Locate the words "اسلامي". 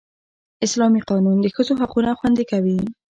0.65-1.01